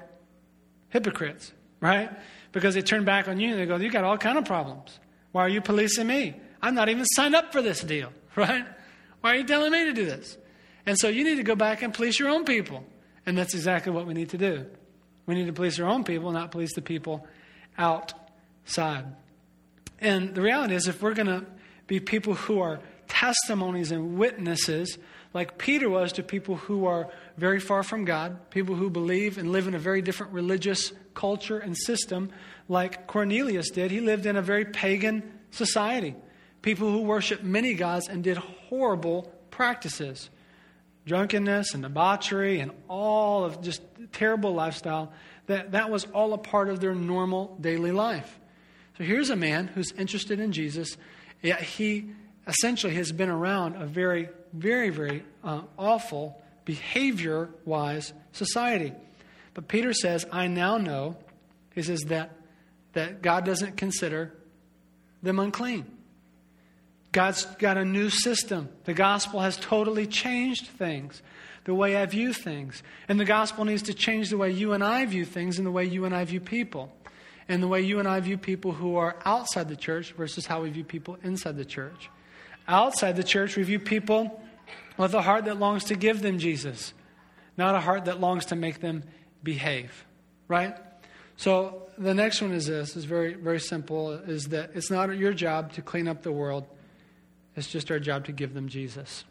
[0.90, 2.10] hypocrites, right?
[2.56, 4.98] Because they turn back on you and they go, You got all kind of problems.
[5.30, 6.34] Why are you policing me?
[6.62, 8.64] I'm not even signed up for this deal, right?
[9.20, 10.38] Why are you telling me to do this?
[10.86, 12.82] And so you need to go back and police your own people.
[13.26, 14.64] And that's exactly what we need to do.
[15.26, 17.26] We need to police our own people, not police the people
[17.76, 19.04] outside.
[20.00, 21.44] And the reality is, if we're going to
[21.86, 24.96] be people who are testimonies and witnesses
[25.36, 29.52] like Peter was to people who are very far from God, people who believe and
[29.52, 32.30] live in a very different religious culture and system,
[32.70, 33.90] like Cornelius did.
[33.90, 36.16] He lived in a very pagan society,
[36.62, 40.30] people who worshiped many gods and did horrible practices.
[41.04, 45.12] Drunkenness and debauchery and all of just terrible lifestyle
[45.48, 48.40] that that was all a part of their normal daily life.
[48.96, 50.96] So here's a man who's interested in jesus
[51.42, 52.10] yet he
[52.46, 58.92] essentially has been around a very very, very uh, awful, behavior wise society.
[59.54, 61.16] But Peter says, I now know,
[61.74, 62.30] he says, that,
[62.92, 64.32] that God doesn't consider
[65.22, 65.86] them unclean.
[67.12, 68.68] God's got a new system.
[68.84, 71.22] The gospel has totally changed things,
[71.64, 72.82] the way I view things.
[73.08, 75.70] And the gospel needs to change the way you and I view things and the
[75.70, 76.92] way you and I view people.
[77.48, 80.62] and the way you and I view people who are outside the church versus how
[80.62, 82.10] we view people inside the church.
[82.68, 84.40] Outside the church, we view people
[84.96, 86.92] with a heart that longs to give them Jesus,
[87.56, 89.04] not a heart that longs to make them
[89.42, 90.04] behave,
[90.48, 90.76] right?
[91.36, 95.32] So the next one is this, is very, very simple, is that it's not your
[95.32, 96.66] job to clean up the world.
[97.54, 99.24] It's just our job to give them Jesus.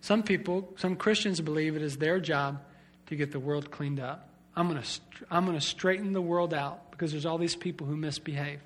[0.00, 2.62] Some people, some Christians believe it is their job
[3.06, 4.28] to get the world cleaned up.
[4.56, 4.88] I'm going to,
[5.30, 8.60] I'm going to straighten the world out because there's all these people who misbehave.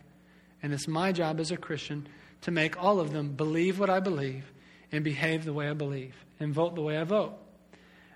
[0.62, 2.08] And it's my job as a Christian
[2.42, 4.44] to make all of them believe what I believe
[4.92, 7.34] and behave the way I believe and vote the way I vote.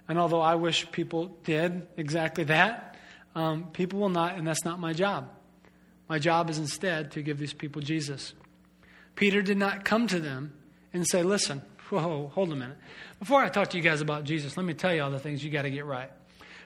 [0.08, 2.96] And although I wish people did exactly that,
[3.34, 5.28] um, people will not, and that's not my job.
[6.08, 8.34] My job is instead to give these people Jesus.
[9.14, 10.52] Peter did not come to them
[10.92, 12.76] and say, Listen, whoa, hold a minute.
[13.18, 15.44] Before I talk to you guys about Jesus, let me tell you all the things
[15.44, 16.10] you got to get right.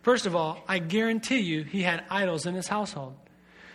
[0.03, 3.15] First of all, I guarantee you he had idols in his household.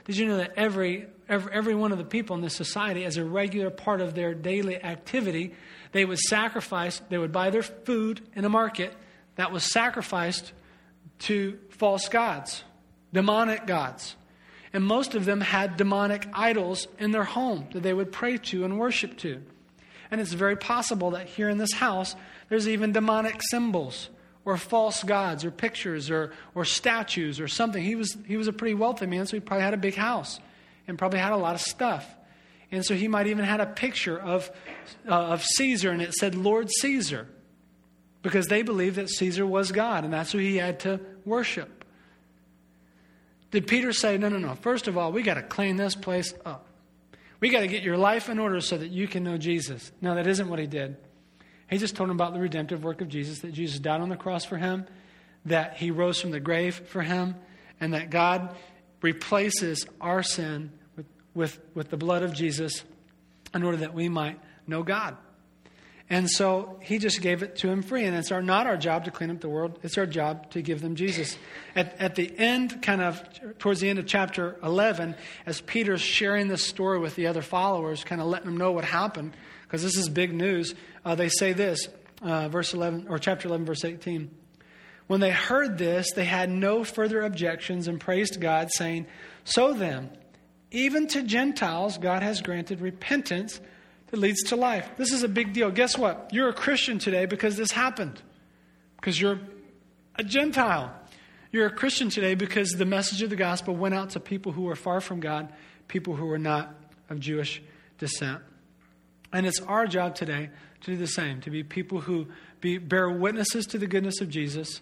[0.05, 3.17] Did you know that every, every, every one of the people in this society, as
[3.17, 5.53] a regular part of their daily activity,
[5.91, 8.93] they would sacrifice, they would buy their food in a market
[9.35, 10.53] that was sacrificed
[11.19, 12.63] to false gods,
[13.13, 14.15] demonic gods.
[14.73, 18.63] And most of them had demonic idols in their home that they would pray to
[18.63, 19.41] and worship to.
[20.09, 22.15] And it's very possible that here in this house,
[22.49, 24.09] there's even demonic symbols
[24.45, 27.83] or false gods or pictures or, or statues or something.
[27.83, 30.39] He was, he was a pretty wealthy man, so he probably had a big house
[30.87, 32.07] and probably had a lot of stuff.
[32.71, 34.49] And so he might even had a picture of,
[35.07, 37.27] uh, of Caesar and it said Lord Caesar
[38.23, 41.85] because they believed that Caesar was God and that's who he had to worship.
[43.51, 46.33] Did Peter say, no, no, no, first of all, we got to clean this place
[46.45, 46.67] up?
[47.41, 49.91] We got to get your life in order so that you can know Jesus.
[49.99, 50.95] No, that isn't what he did.
[51.71, 54.17] He just told him about the redemptive work of Jesus, that Jesus died on the
[54.17, 54.85] cross for him,
[55.45, 57.35] that he rose from the grave for him,
[57.79, 58.53] and that God
[59.01, 62.83] replaces our sin with, with, with the blood of Jesus
[63.53, 65.15] in order that we might know God.
[66.09, 68.03] And so he just gave it to him free.
[68.03, 70.61] And it's our, not our job to clean up the world, it's our job to
[70.61, 71.37] give them Jesus.
[71.73, 73.23] At, at the end, kind of
[73.59, 78.03] towards the end of chapter 11, as Peter's sharing this story with the other followers,
[78.03, 81.53] kind of letting them know what happened, because this is big news, uh, they say
[81.53, 81.87] this,
[82.21, 84.29] uh, verse 11, or chapter 11, verse 18.
[85.07, 89.07] When they heard this, they had no further objections and praised God, saying,
[89.43, 90.09] So then,
[90.71, 93.59] even to Gentiles, God has granted repentance
[94.07, 94.89] that leads to life.
[94.97, 95.71] This is a big deal.
[95.71, 96.29] Guess what?
[96.31, 98.21] You're a Christian today because this happened,
[98.97, 99.39] because you're
[100.15, 100.93] a Gentile.
[101.51, 104.63] You're a Christian today because the message of the gospel went out to people who
[104.63, 105.51] were far from God,
[105.89, 106.73] people who were not
[107.09, 107.61] of Jewish
[107.97, 108.41] descent.
[109.33, 110.49] And it's our job today
[110.81, 112.27] to do the same, to be people who
[112.59, 114.81] be, bear witnesses to the goodness of Jesus,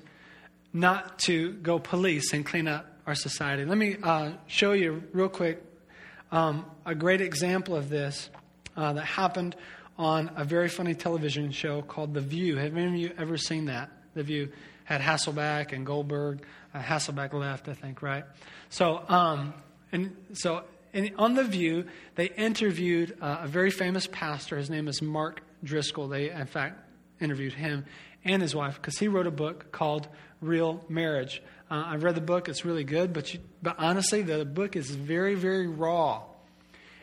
[0.73, 3.65] not to go police and clean up our society.
[3.65, 5.63] Let me uh, show you real quick
[6.31, 8.29] um, a great example of this
[8.77, 9.55] uh, that happened
[9.97, 12.55] on a very funny television show called The View.
[12.57, 13.89] Have any of you ever seen that?
[14.13, 14.51] The View
[14.85, 16.43] had Hasselbeck and Goldberg.
[16.73, 18.23] Uh, Hasselbeck left, I think, right?
[18.69, 19.53] So, um,
[19.91, 21.85] and so in, on The View,
[22.15, 24.57] they interviewed uh, a very famous pastor.
[24.57, 26.07] His name is Mark Driscoll.
[26.07, 26.79] They, in fact,
[27.19, 27.85] interviewed him
[28.23, 30.07] and his wife because he wrote a book called
[30.41, 31.41] Real Marriage.
[31.69, 33.13] Uh, I've read the book; it's really good.
[33.13, 36.23] But you, but honestly, the book is very, very raw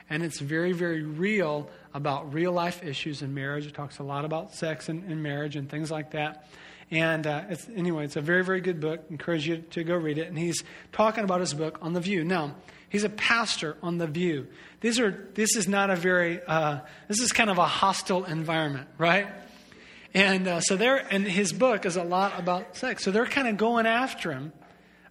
[0.09, 3.66] and it's very, very real about real life issues in marriage.
[3.66, 6.47] It talks a lot about sex and, and marriage and things like that.
[6.90, 9.05] And uh, it's, anyway, it's a very, very good book.
[9.11, 10.29] encourage you to go read it.
[10.29, 12.23] And he's talking about his book on the View.
[12.23, 12.55] Now,
[12.88, 14.46] he's a pastor on the View.
[14.81, 15.29] These are.
[15.35, 16.40] This is not a very.
[16.42, 19.27] Uh, this is kind of a hostile environment, right?
[20.14, 23.05] And uh, so there, and his book is a lot about sex.
[23.05, 24.53] So they're kind of going after him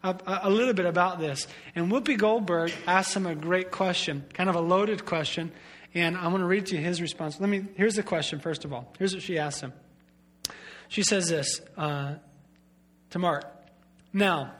[0.03, 1.47] a, a little bit about this.
[1.75, 5.51] And Whoopi Goldberg asked him a great question, kind of a loaded question.
[5.93, 7.39] And I'm going to read to you his response.
[7.39, 7.65] Let me.
[7.75, 8.39] Here's the question.
[8.39, 9.73] First of all, here's what she asked him.
[10.87, 12.15] She says this uh,
[13.11, 13.45] to Mark.
[14.11, 14.53] Now,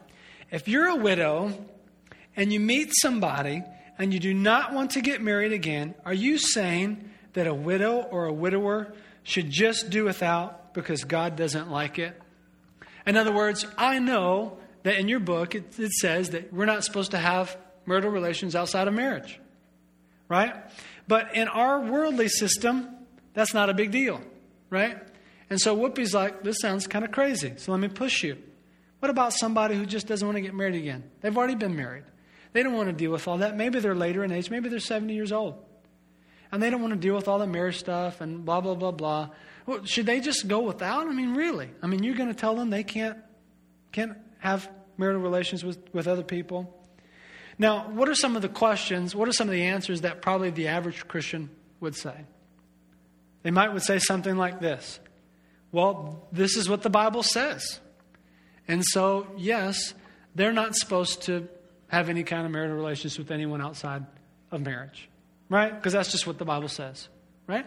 [0.51, 1.53] if you're a widow
[2.35, 3.63] and you meet somebody
[3.97, 8.01] and you do not want to get married again, are you saying that a widow
[8.01, 8.93] or a widower
[9.23, 12.19] should just do without because God doesn't like it?
[13.05, 16.83] In other words, I know that in your book it, it says that we're not
[16.83, 19.39] supposed to have marital relations outside of marriage,
[20.27, 20.55] right?
[21.07, 22.89] But in our worldly system,
[23.33, 24.21] that's not a big deal,
[24.69, 24.97] right?
[25.49, 28.37] And so Whoopi's like, this sounds kind of crazy, so let me push you.
[28.99, 31.03] What about somebody who just doesn't want to get married again?
[31.21, 32.05] They've already been married.
[32.55, 33.57] They don't want to deal with all that.
[33.57, 35.61] Maybe they're later in age, maybe they're 70 years old.
[36.53, 38.91] And they don't want to deal with all the marriage stuff and blah, blah, blah,
[38.91, 39.29] blah.
[39.65, 41.05] Well, should they just go without?
[41.05, 41.69] I mean, really?
[41.83, 43.17] I mean, you're going to tell them they can't,
[43.91, 46.81] can't have marital relations with, with other people?
[47.59, 50.49] Now, what are some of the questions, what are some of the answers that probably
[50.49, 51.49] the average Christian
[51.81, 52.15] would say?
[53.43, 55.01] They might would say something like this.
[55.73, 57.81] Well, this is what the Bible says.
[58.65, 59.93] And so, yes,
[60.35, 61.49] they're not supposed to
[61.87, 64.05] have any kind of marital relations with anyone outside
[64.51, 65.09] of marriage,
[65.49, 65.73] right?
[65.73, 67.09] Because that's just what the Bible says,
[67.47, 67.65] right?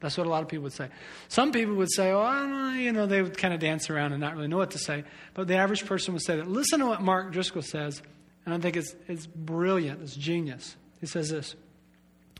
[0.00, 0.88] That's what a lot of people would say.
[1.28, 3.88] Some people would say, oh, I don't know, you know, they would kind of dance
[3.88, 5.04] around and not really know what to say.
[5.34, 6.46] But the average person would say that.
[6.46, 8.02] Listen to what Mark Driscoll says,
[8.44, 10.76] and I think it's, it's brilliant, it's genius.
[11.00, 11.54] He says this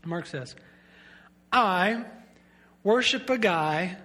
[0.05, 0.55] Mark says,
[1.51, 2.05] I
[2.83, 3.97] worship a guy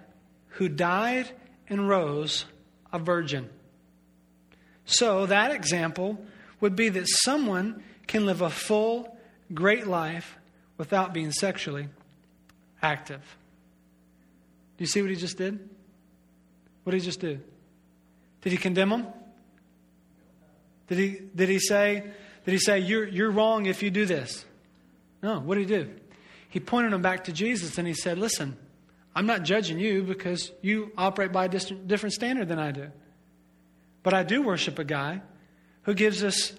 [0.49, 1.31] who died
[1.69, 2.45] and rose
[2.93, 3.49] a virgin.
[4.85, 6.25] So that example
[6.63, 9.15] would be that someone can live a full,
[9.53, 10.39] great life
[10.79, 11.89] without being sexually
[12.81, 13.21] active.
[14.79, 15.59] Do you see what he just did?
[16.85, 17.41] What did he just do?
[18.41, 19.07] Did he condemn them?
[20.87, 22.05] Did he, did he say,
[22.45, 24.45] did he say you're, you're wrong if you do this?
[25.23, 25.41] No.
[25.41, 25.91] What did he do?
[26.49, 28.57] He pointed them back to Jesus and he said, Listen,
[29.15, 32.91] I'm not judging you because you operate by a different standard than I do.
[34.03, 35.23] But I do worship a guy
[35.83, 36.53] who gives us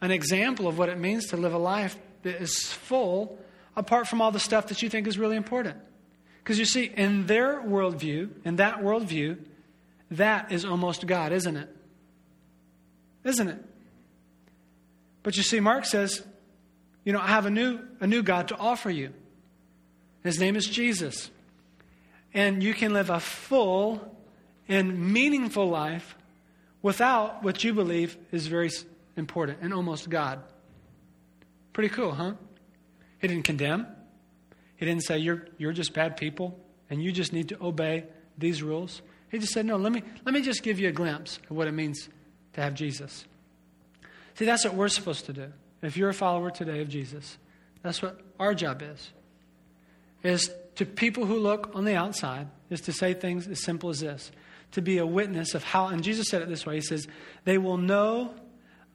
[0.00, 3.38] an example of what it means to live a life that is full
[3.76, 5.76] apart from all the stuff that you think is really important.
[6.42, 9.38] Because you see, in their worldview, in that worldview,
[10.10, 11.68] that is almost God, isn't it?
[13.24, 13.64] Isn't it?
[15.22, 16.22] But you see, Mark says,
[17.04, 19.12] you know, I have a new, a new God to offer you.
[20.24, 21.30] His name is Jesus.
[22.34, 24.16] And you can live a full
[24.68, 26.16] and meaningful life
[26.82, 28.70] without what you believe is very
[29.16, 30.40] important and almost God.
[31.72, 32.34] Pretty cool, huh?
[33.20, 33.86] He didn't condemn.
[34.76, 36.58] He didn't say, you're, you're just bad people
[36.90, 38.04] and you just need to obey
[38.36, 39.00] these rules.
[39.30, 41.66] He just said, No, let me, let me just give you a glimpse of what
[41.66, 42.08] it means
[42.52, 43.24] to have Jesus.
[44.34, 45.52] See, that's what we're supposed to do.
[45.80, 47.38] If you're a follower today of Jesus,
[47.82, 49.10] that's what our job is.
[50.22, 54.00] Is to people who look on the outside, is to say things as simple as
[54.00, 54.30] this
[54.72, 57.06] to be a witness of how, and Jesus said it this way He says,
[57.44, 58.34] they will know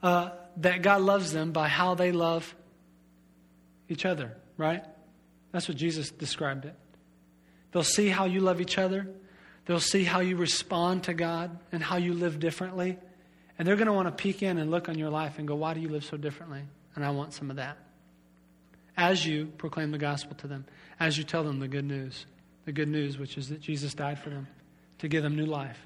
[0.03, 2.55] uh, that God loves them by how they love
[3.89, 4.83] each other, right?
[5.51, 6.75] That's what Jesus described it.
[7.71, 9.07] They'll see how you love each other,
[9.65, 12.97] they'll see how you respond to God and how you live differently.
[13.59, 15.55] And they're going to want to peek in and look on your life and go,
[15.55, 16.61] Why do you live so differently?
[16.95, 17.77] And I want some of that.
[18.95, 20.65] As you proclaim the gospel to them,
[20.99, 22.25] as you tell them the good news,
[22.65, 24.47] the good news, which is that Jesus died for them
[24.99, 25.77] to give them new life.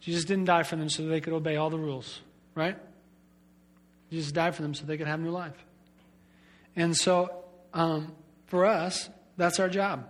[0.00, 2.20] Jesus didn't die for them so they could obey all the rules,
[2.54, 2.76] right?
[4.10, 5.64] Jesus died for them so they could have new life.
[6.76, 7.44] And so,
[7.74, 8.12] um,
[8.46, 10.08] for us, that's our job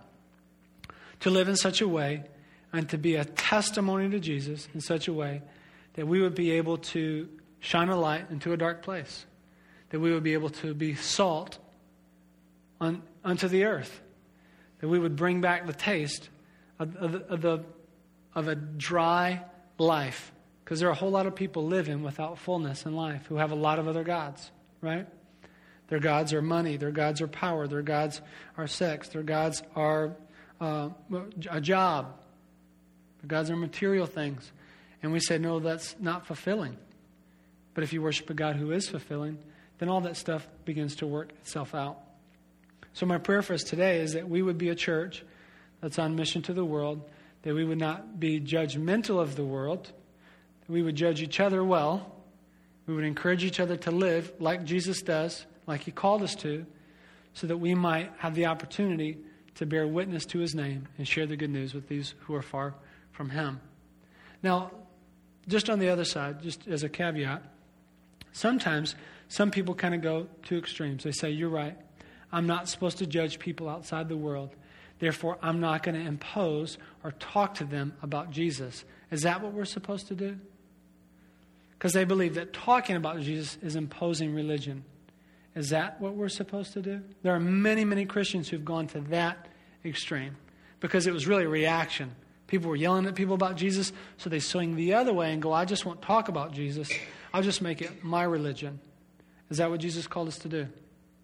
[1.21, 2.23] to live in such a way
[2.71, 5.41] and to be a testimony to Jesus in such a way
[5.95, 7.27] that we would be able to
[7.59, 9.25] shine a light into a dark place,
[9.89, 11.57] that we would be able to be salt
[12.79, 14.01] on, unto the earth,
[14.79, 16.29] that we would bring back the taste
[16.77, 17.63] of, of, of the
[18.35, 19.41] of a dry
[19.77, 20.31] life.
[20.63, 23.51] Because there are a whole lot of people living without fullness in life who have
[23.51, 24.51] a lot of other gods,
[24.81, 25.07] right?
[25.87, 28.21] Their gods are money, their gods are power, their gods
[28.57, 30.15] are sex, their gods are
[30.61, 30.89] uh,
[31.49, 32.15] a job,
[33.21, 34.51] their gods are material things.
[35.01, 36.77] And we say, no, that's not fulfilling.
[37.73, 39.39] But if you worship a God who is fulfilling,
[39.79, 41.97] then all that stuff begins to work itself out.
[42.93, 45.23] So, my prayer for us today is that we would be a church
[45.81, 47.01] that's on mission to the world
[47.43, 49.91] that we would not be judgmental of the world,
[50.61, 52.15] that we would judge each other well,
[52.85, 56.65] we would encourage each other to live like Jesus does, like he called us to,
[57.33, 59.17] so that we might have the opportunity
[59.55, 62.41] to bear witness to his name and share the good news with these who are
[62.41, 62.75] far
[63.11, 63.59] from him.
[64.41, 64.71] Now,
[65.47, 67.43] just on the other side, just as a caveat,
[68.31, 68.95] sometimes
[69.27, 71.03] some people kind of go to extremes.
[71.03, 71.77] They say, You're right.
[72.31, 74.55] I'm not supposed to judge people outside the world.
[74.99, 78.83] Therefore, I'm not going to impose or talk to them about Jesus.
[79.11, 80.37] Is that what we're supposed to do?
[81.71, 84.83] Because they believe that talking about Jesus is imposing religion.
[85.55, 87.01] Is that what we're supposed to do?
[87.23, 89.47] There are many, many Christians who've gone to that
[89.85, 90.35] extreme
[90.81, 92.13] because it was really a reaction.
[92.47, 95.53] People were yelling at people about Jesus, so they swing the other way and go,
[95.53, 96.91] I just won't talk about Jesus.
[97.33, 98.79] I'll just make it my religion.
[99.49, 100.67] Is that what Jesus called us to do?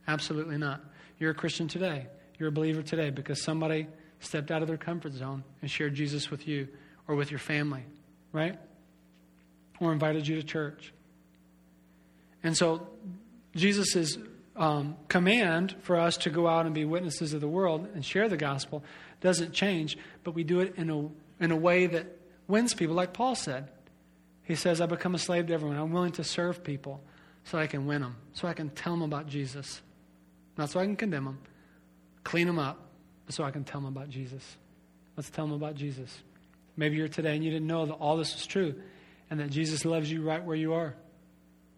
[0.07, 0.81] Absolutely not.
[1.19, 2.07] You're a Christian today.
[2.37, 3.87] You're a believer today because somebody
[4.19, 6.67] stepped out of their comfort zone and shared Jesus with you
[7.07, 7.83] or with your family,
[8.31, 8.57] right?
[9.79, 10.93] Or invited you to church.
[12.43, 12.87] And so,
[13.55, 14.17] Jesus'
[14.55, 18.29] um, command for us to go out and be witnesses of the world and share
[18.29, 18.83] the gospel
[19.21, 22.05] doesn't change, but we do it in a, in a way that
[22.47, 23.69] wins people, like Paul said.
[24.43, 25.77] He says, I become a slave to everyone.
[25.77, 27.01] I'm willing to serve people
[27.43, 29.81] so I can win them, so I can tell them about Jesus.
[30.57, 31.39] Not so I can condemn them,
[32.25, 32.81] clean them up,
[33.29, 34.57] so I can tell them about Jesus.
[35.15, 36.13] Let's tell them about Jesus.
[36.75, 38.75] Maybe you're today and you didn't know that all this was true
[39.29, 40.93] and that Jesus loves you right where you are.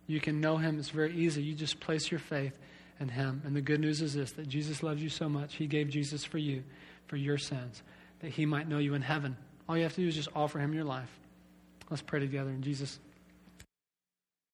[0.07, 0.79] You can know him.
[0.79, 1.43] It's very easy.
[1.43, 2.57] You just place your faith
[2.99, 3.43] in him.
[3.45, 6.23] And the good news is this that Jesus loves you so much, he gave Jesus
[6.23, 6.63] for you,
[7.05, 7.83] for your sins,
[8.21, 9.37] that he might know you in heaven.
[9.69, 11.11] All you have to do is just offer him your life.
[11.89, 12.99] Let's pray together in Jesus'